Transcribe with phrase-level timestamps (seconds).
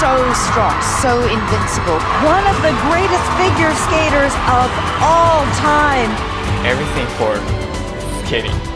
[0.00, 0.12] so
[0.52, 1.98] strong, so invincible.
[2.28, 4.68] One of the greatest figure skaters of
[5.00, 6.10] all time.
[6.66, 7.32] Everything for
[8.26, 8.75] skating.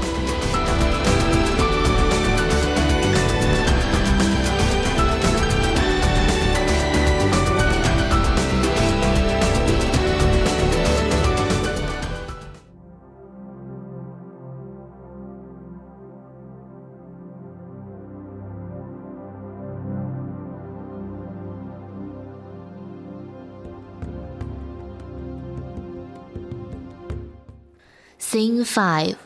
[28.20, 29.16] ，Scene Five，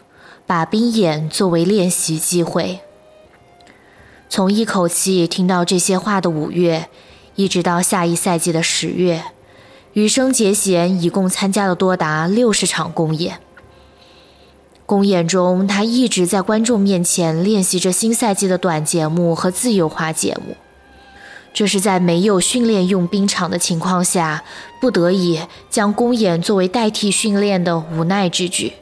[0.47, 2.81] 把冰演作为练习机会。
[4.29, 6.89] 从一口气听到这些话的五月，
[7.35, 9.25] 一直到下一赛季的十月，
[9.93, 13.39] 羽生结弦一共参加了多达六十场公演。
[14.87, 20.57] 公演中，他一直在观众面前练习着新赛季的短节目和自由滑节目。
[21.55, 24.43] 这是在没有训练用冰场的情况下，
[24.81, 28.73] 不得已将公演作为代替训练的无奈之举。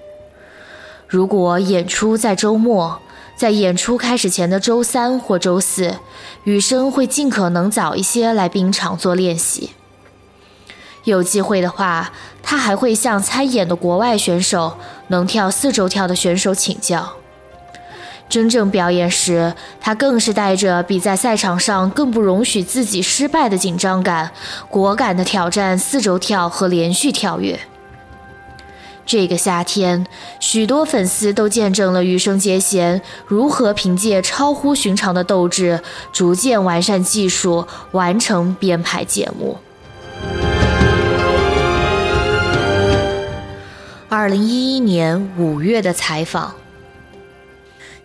[1.12, 2.98] 如果演出在周末，
[3.36, 5.96] 在演出开始前的周三或周四，
[6.44, 9.72] 羽生会尽可能早一些来冰场做练习。
[11.04, 17.12] 有机会的话，他还会向参演的国外选手、能跳四周跳的选手请教。
[18.30, 19.52] 真正表演时，
[19.82, 24.30] 他更是带着比在赛场上更不容许自己失败的紧张感，
[24.70, 27.60] 果敢地挑战四周跳和连续跳跃。
[29.04, 30.06] 这个夏天，
[30.40, 35.80] 许多粉丝都见证了羽生结弦如何凭借超乎寻常的斗志，
[36.12, 39.58] 逐渐完善技术，完成编排节目。
[44.08, 46.54] 二零一一年五月的采访。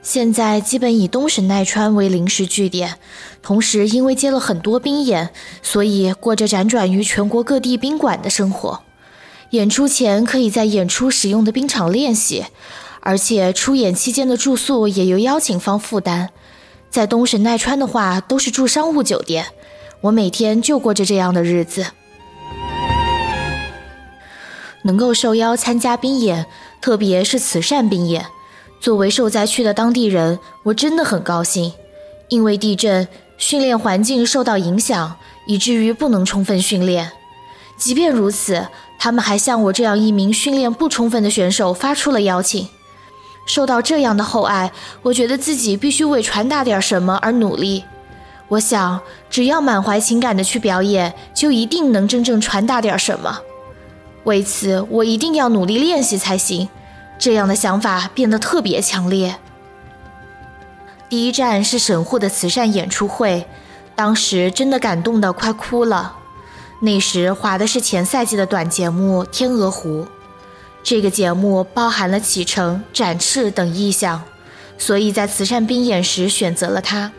[0.01, 2.97] 现在基本以东神奈川为临时据点，
[3.41, 5.31] 同时因为接了很多兵演，
[5.61, 8.81] 所以过着辗转于全国各地宾馆的生活。
[9.51, 12.45] 演出前可以在演出使用的冰场练习，
[12.99, 16.29] 而且出演期间的住宿也由邀请方负担。
[16.89, 19.45] 在东神奈川的话，都是住商务酒店。
[20.01, 21.85] 我每天就过着这样的日子。
[24.83, 26.45] 能够受邀参加冰演，
[26.81, 28.25] 特别是慈善冰演。
[28.79, 31.73] 作为受灾区的当地人，我真的很高兴。
[32.29, 33.07] 因为地震，
[33.37, 37.11] 训练环境受到影响，以至于不能充分训练。
[37.77, 38.67] 即便如此，
[38.99, 42.67] 他们还向我这样一名训练不充分的选手发出了邀请。
[43.45, 44.71] 受到这样的厚爱，
[45.03, 47.85] 我觉得自己必须为传达点什么而努力。
[48.49, 53.39] 我想，只要满怀情感的去表演，就一定能真正传达点什么。
[54.25, 56.67] 为此，我一定要努力练习才行。
[57.17, 59.35] 这样的想法变得特别强烈。
[61.09, 63.47] 第一站是神户的慈善演出会，
[63.95, 66.17] 当时真的感动得快哭了。
[66.79, 70.03] 那时滑的是前赛季的短节目《天鹅湖》，
[70.83, 74.23] 这个节目包含了启程、展翅等意象，
[74.77, 77.11] 所以在慈善冰演时选择了它。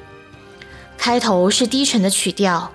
[0.96, 2.70] 开头是低沉的曲调，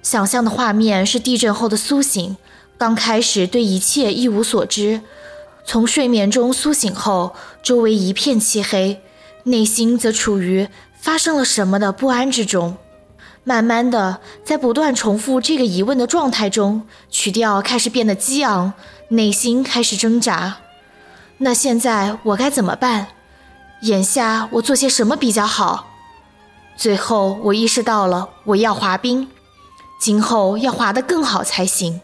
[0.00, 2.36] 想象的画面是地震后的苏醒，
[2.78, 5.00] 刚开始对一切一无所知。
[5.64, 7.34] 从睡眠中苏醒后，
[7.64, 9.00] 周围一片漆黑，
[9.44, 10.68] 内心则处于
[11.00, 12.76] 发生了什么的不安之中。
[13.44, 18.72] 慢慢的，在不断重复这个疑问的状态中，曲调开始变得激昂，
[19.08, 20.58] 内心开始挣扎。
[21.38, 23.08] 那现在我该怎么办？
[23.82, 25.88] 眼下我做些什么比较好？
[26.76, 29.28] 最后我意识到了，我要滑冰，
[30.00, 32.00] 今后要滑得更好才行。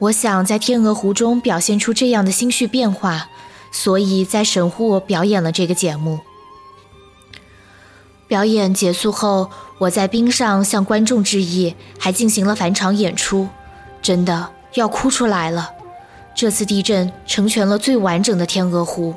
[0.00, 3.28] 我想在天鹅湖中表现出这样的心绪变化，
[3.70, 6.18] 所以在神户表演了这个节目。
[8.26, 13.48] 表演结束后，我在冰上向观众致意，还进行了返场演出，
[14.00, 15.70] 真的要哭出来了。
[16.34, 19.14] 这次地震成全了最完整的天鹅湖。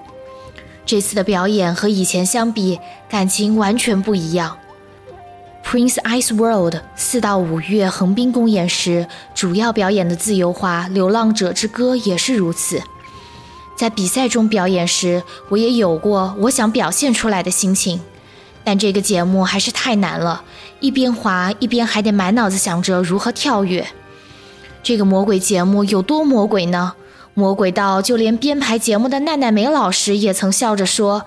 [0.85, 4.57] 这次的表演和以前相比，感情完全不一样。
[5.65, 9.05] Prince Ice World 四到五月横滨公演时，
[9.35, 12.81] 主要表演的自由滑《流浪者之歌》也是如此。
[13.77, 17.99] 在比赛中表演时，我也有过我想表现出来的心情，
[18.67, 20.43] 但这个节目还是太难了，
[20.81, 23.87] 一边滑一边还得满脑子想着如何跳跃。
[24.83, 26.93] 这个魔鬼节目有多魔鬼呢？
[27.33, 31.23] 魔鬼到就连编排节目的奈奈美老师也曾笑着说：“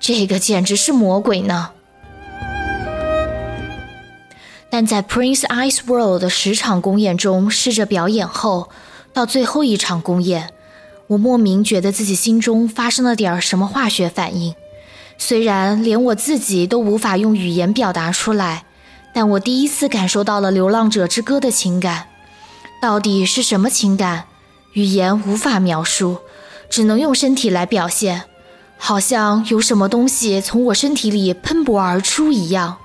[0.00, 1.70] 这个简直是魔鬼呢。”
[4.68, 8.70] 但在 Prince Ice World 的十场公演中试着表演后，
[9.12, 10.50] 到最后一场公演，
[11.06, 14.56] 我莫名觉得自己心中发生了点什么化学反应。
[15.24, 18.64] 虽然连我自己都无法用语言表达出来，
[19.14, 22.08] 但我第一次感受到了《流浪者之歌》的情感。
[22.82, 24.24] 到底是什么情感？
[24.72, 26.18] 语言无法描述，
[26.68, 28.22] 只能用身体来表现。
[28.76, 32.78] 好像有什么东西从我身体里喷薄而出一样。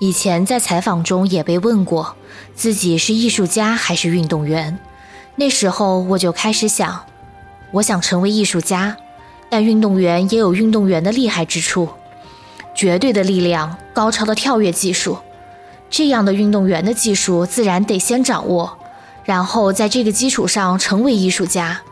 [0.00, 2.16] 以前在采访中也被问过，
[2.54, 4.78] 自己是艺术家还是运动员。
[5.36, 7.04] 那时候我就开始想，
[7.72, 8.96] 我想成为艺术家，
[9.50, 11.88] 但运动员也有运动员的厉害之处，
[12.74, 15.18] 绝对的力量、高超的跳跃技术。
[15.88, 18.78] 这样的运动员的技术自然得先掌握，
[19.24, 21.82] 然后在这个基础上成为艺术家，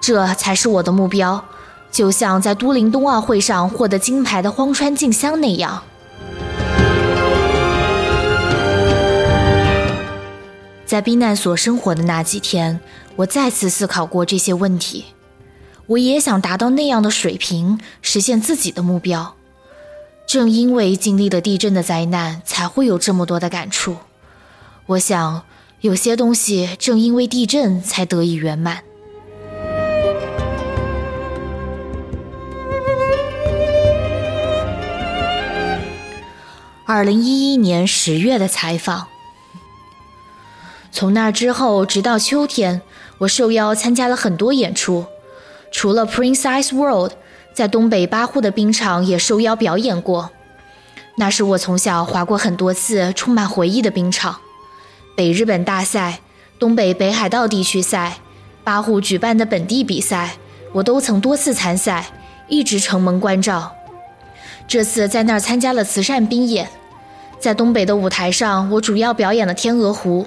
[0.00, 1.42] 这才是我的目标。
[1.90, 5.82] 就像在都灵冬奥会上获得金牌的荒川静香那样。
[10.86, 12.78] 在避难所生活的那几天，
[13.16, 15.06] 我再次思考过这些问题。
[15.86, 19.34] 我也想达到那样的水平，实现自己的目标。
[20.26, 23.96] 正因为经历了地震的灾难，才会有这么多的感触。
[24.86, 25.42] 我想，
[25.80, 28.82] 有些东西正因为地震才得以圆满。
[36.84, 39.08] 二零一一年十月的采访。
[40.96, 42.80] 从那之后，直到秋天，
[43.18, 45.04] 我受邀参加了很多演出。
[45.70, 47.12] 除了 Prince Ice World，
[47.52, 50.30] 在东北八户的冰场也受邀表演过。
[51.18, 54.38] 那是我从小滑过很多次、充满回忆的冰场。
[55.14, 56.20] 北日本大赛、
[56.58, 58.16] 东北北海道地区赛、
[58.64, 60.38] 八户举办的本地比赛，
[60.72, 62.06] 我都曾多次参赛，
[62.48, 63.70] 一直承蒙关照。
[64.66, 66.66] 这次在那儿参加了慈善冰演，
[67.38, 70.26] 在东北的舞台上，我主要表演了天鹅湖。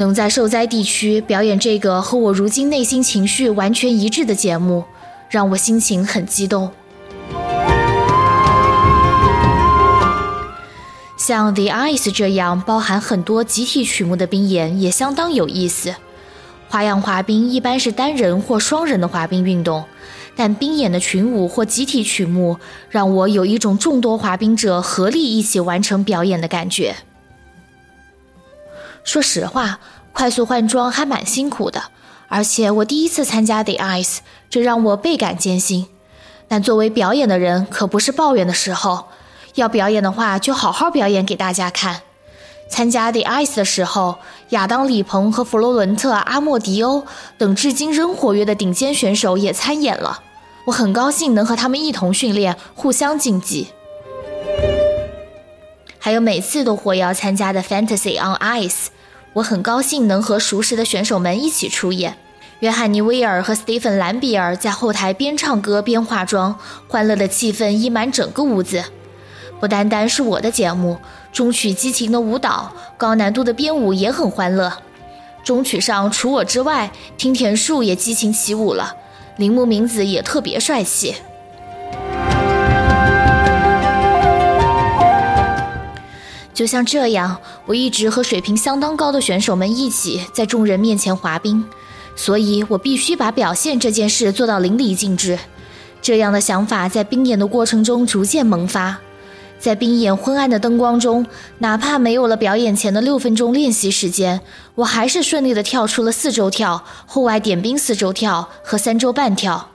[0.00, 4.82] 能在受灾地区表演这个和我如今内心情绪完全一致的节目，
[5.28, 6.70] 让我心情很激动。
[11.18, 15.94] 像《The Ice》这样包含很多集体曲目的冰演也相当有意思。
[16.70, 19.84] 花样滑冰一般是单人或双人的滑冰运动，
[20.34, 22.56] 但冰演的群舞或集体曲目
[22.88, 26.96] 让我有一种众多滑冰者合力一起完成表演的感觉。
[29.10, 29.80] 说实话，
[30.12, 31.82] 快速换装还蛮辛苦的，
[32.28, 34.18] 而且我第一次参加 The Ice，
[34.48, 35.88] 这让我倍感艰辛。
[36.46, 39.06] 但作为表演的人，可不是抱怨的时候。
[39.56, 42.02] 要表演的话，就好好表演给大家看。
[42.70, 44.20] 参加 The Ice 的时候，
[44.50, 47.04] 亚当·李鹏和佛罗伦特·阿莫迪欧
[47.36, 50.22] 等至今仍活跃的顶尖选手也参演了。
[50.66, 53.72] 我很高兴能和他们一同训练，互相竞技。
[55.98, 58.86] 还有每次都获邀参加的 Fantasy on Ice，
[59.34, 62.16] 我很高兴能和熟识的选手们一起出演。
[62.58, 68.84] 约翰尼·威尔和斯蒂芬·兰比尔在后台边唱歌边化妆，欢乐的气氛溢满整个屋子。
[69.58, 70.98] 不单单是我的节目，
[71.32, 74.72] 中曲激情的舞蹈、高难度的编舞也很欢乐。
[75.42, 78.94] 中曲上除我之外，听田树也激情起舞了，
[79.36, 81.14] 铃木明子也特别帅气。
[86.60, 91.64] 就像这样，我一直和水平相当高的选手们一起在众人面前滑冰，
[92.14, 95.38] 所以我必须把表现这件事做到淋漓尽致。
[96.02, 98.98] 这样的想法在冰演的过程中逐渐萌发，
[99.58, 101.24] 在冰演昏暗的灯光中，
[101.60, 104.42] 哪怕没有了表演前的六分钟练习时间，
[104.74, 109.70] 我还是顺利的跳出了四周跳、户外点冰四周跳和三周半跳。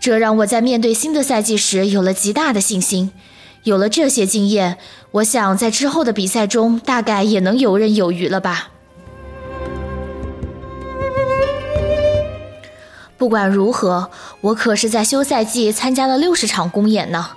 [0.00, 3.12] 这让我在面对新的赛季时有了极大的信心。
[3.64, 4.78] 有了这些经验，
[5.10, 8.70] 我想在之后的比赛中大概也能游刃有余了吧。
[13.18, 17.32] 不管如何，我可是在休赛季参加了六十场公演呢。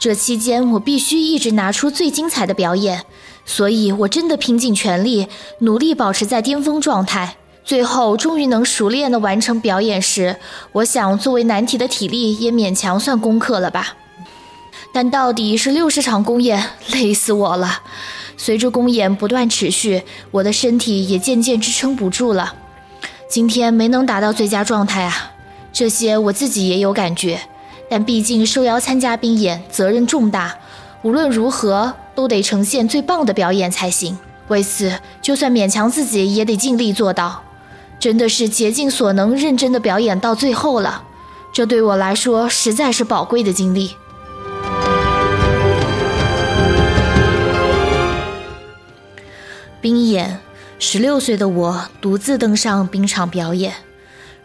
[0.00, 3.04] 这期间我必须一直拿出最精彩的表演，
[3.44, 5.28] 所以我真的拼尽全力，
[5.60, 7.36] 努力保持在巅峰状态。
[7.62, 10.36] 最后终于能熟练的完成表演时，
[10.72, 13.94] 我想作为难题的体力也勉强算攻克了吧。
[14.92, 16.62] 但到底是六十场公演，
[16.92, 17.82] 累死我了。
[18.36, 22.54] 随着公演不断持续，我的身体也渐渐支撑不住了。
[23.28, 25.32] 今天没能达到最佳状态啊，
[25.72, 27.40] 这些我自己也有感觉。
[27.88, 30.56] 但毕竟受邀参加冰演，责任重大，
[31.02, 34.16] 无论如何都得呈现最棒的表演才行。
[34.48, 37.42] 为此，就算勉强自己，也得尽力做到。
[37.98, 41.02] 真的是竭尽所能，认真的表演到最后了。
[41.52, 43.94] 这对我来说实在是宝贵的经历。
[49.80, 50.38] 冰演，
[50.78, 53.72] 十六岁的我独自登上冰场表演。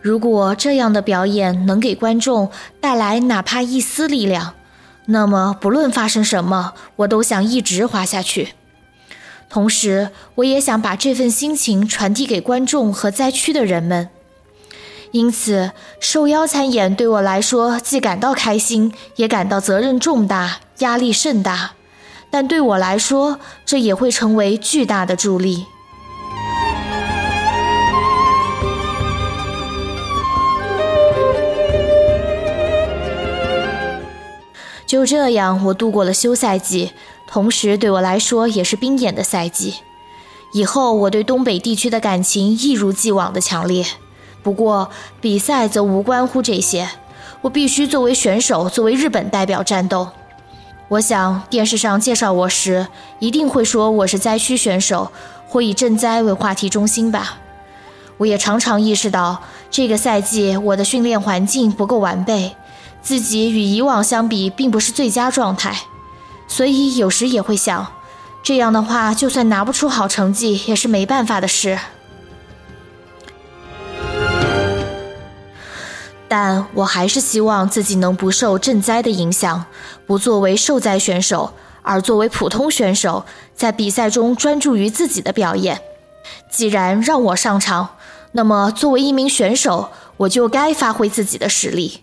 [0.01, 2.49] 如果这样的表演能给观众
[2.79, 4.53] 带来哪怕一丝力量，
[5.07, 8.53] 那么不论发生什么，我都想一直滑下去。
[9.49, 14.09] 同时，我也想把这份心情传递给观众和灾区的人们。
[15.11, 21.73] 因此，受邀参演对我来说既感到开心，也感到责任重大、压力甚大。
[22.29, 25.65] 但对我来说，这也会成为巨大的助力。
[34.85, 36.91] 就这样，我度过了休赛季。
[37.27, 39.75] 同时，对我来说也是冰演的赛季。
[40.53, 43.83] 以后，我对东北地区的感情一如既往的强烈。
[44.43, 46.87] 不过，比赛则无关乎这些。
[47.41, 50.09] 我必须作为选手，作为日本代表战斗。
[50.87, 52.87] 我想，电视上介绍我时，
[53.17, 55.11] 一定会说我是灾区选手，
[55.47, 57.39] 或以赈灾为话题中心吧。
[58.17, 62.55] 我也常常意识到，这个赛季我的训练环境不够完备，
[63.01, 65.75] 自己与以往相比，并不是最佳状态。
[66.47, 67.87] 所以有时也会想，
[68.43, 71.79] 这样的话，就算拿不出好成绩，也是没办法的事。
[76.37, 79.63] 但我还是希望自己能不受赈灾的影响，
[80.05, 83.23] 不作为受灾选手，而作为普通选手，
[83.55, 85.79] 在比赛中专注于自己的表演。
[86.49, 87.95] 既然让我上场，
[88.33, 92.01] 那么作为一名选手，我就该发挥自己的实力。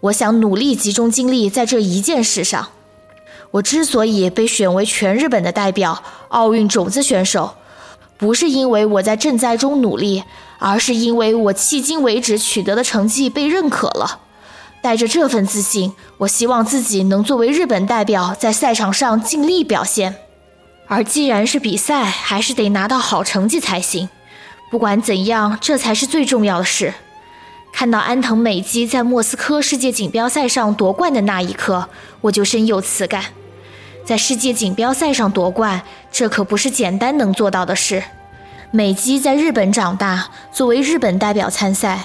[0.00, 2.70] 我想努力集中精力在这一件事上。
[3.52, 7.54] 我之所以被选为全日本的代表、奥运种子选手，
[8.16, 10.24] 不是因为我在赈灾中努力，
[10.58, 14.20] 而是因为我迄今为止取得的成绩被认可了。
[14.80, 20.14] 带着这份自信，我希望自己能作为日本代表在赛场上尽力表现。
[20.86, 24.08] 而既然是比赛，还是得拿到好成绩才行。
[24.70, 26.94] 不管怎样，这才是最重要的事。
[27.72, 31.88] 看到安藤美姬在莫斯科世界锦标赛上夺冠的那一刻，
[32.22, 33.24] 我就深有此感。
[34.04, 38.02] 在世界锦标赛上夺冠，这可不是简单能做到的事。
[38.70, 42.04] 美姬在日本长大，作为日本代表参赛，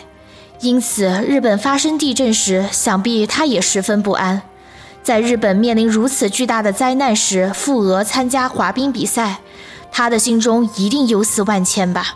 [0.62, 4.42] 因此日本发生地震时，想必她也十分不安。
[5.04, 9.40] 在日本面临如此巨大的灾难时，赴俄参加滑冰比赛，
[9.92, 12.16] 她的心中一定忧思万千吧。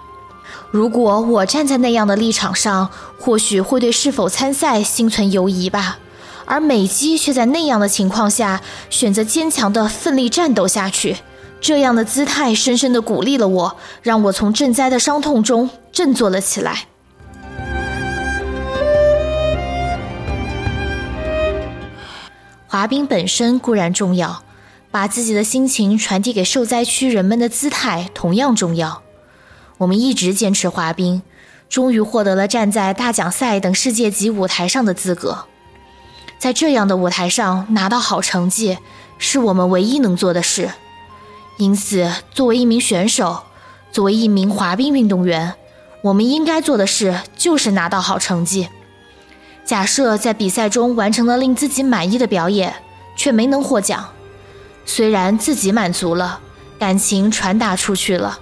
[0.71, 2.89] 如果我站在那样的立场上，
[3.19, 5.99] 或许会对是否参赛心存犹疑吧。
[6.45, 11.17] 而美姬却在那样的情况下选择坚强的奋力战斗下去，
[11.59, 16.85] 这样的姿态深深的鼓励了我，让我从赈灾的伤痛中振作了起来。
[22.67, 24.43] 滑冰本身固然重要，
[24.91, 29.01] 把自己的心情传递给受灾区人们的姿态同样重要。
[29.79, 31.21] 我们一直坚持滑冰，
[31.69, 35.45] 终于获得了站在大奖赛等世界级舞台上的资格。
[36.37, 38.77] 在这样的舞台上拿到好成绩，
[39.17, 40.69] 是我们唯一能做的事。
[41.57, 43.43] 因此，作为一名选手，
[43.91, 45.55] 作为一名滑冰运动员，
[46.03, 48.69] 我们应该做的事就是拿到好成绩。
[49.65, 52.75] 假设在比赛中完成了令自己满意的表演，
[53.15, 54.09] 却没能获奖，
[54.85, 56.39] 虽然自己满足了，
[56.77, 58.39] 感情传达出去了，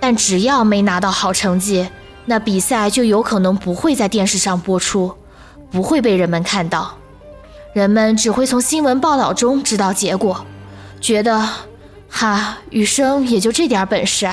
[0.00, 1.88] 但只要没拿到好成绩，
[2.26, 5.14] 那比赛就有可能不会在电视上播出，
[5.70, 6.96] 不会被人们看到。
[7.72, 10.44] 人们只会从新闻报道中知道结果，
[11.00, 11.48] 觉得，
[12.08, 14.28] 哈，雨生也就这点本事。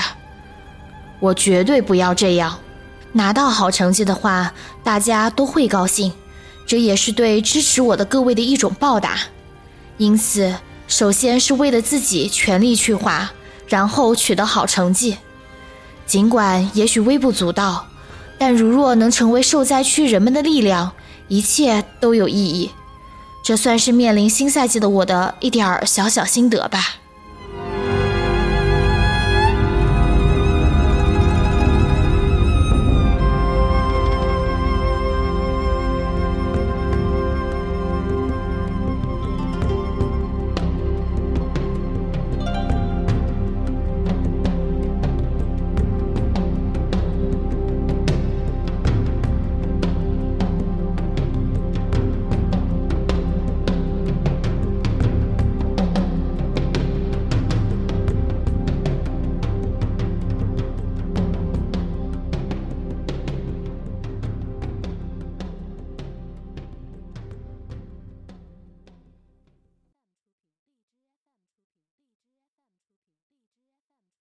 [1.20, 2.58] 我绝对不要这样，
[3.12, 4.52] 拿到好成绩的话，
[4.82, 6.12] 大家都会高兴，
[6.66, 9.18] 这也是对支持我的各位的一种报答。
[9.98, 10.54] 因此，
[10.88, 13.30] 首先是为了自己全力去滑，
[13.66, 15.16] 然后取得好成绩。
[16.06, 17.86] 尽管也许微不足道，
[18.38, 20.92] 但如若能成为受灾区人们的力量，
[21.28, 22.70] 一切都有意义。
[23.42, 26.96] 这算是面临新赛季的我的一点儿小小心得吧。